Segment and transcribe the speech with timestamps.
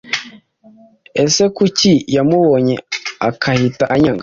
[1.23, 2.75] Ese kuki yamubonye
[3.29, 4.19] akahita anyanga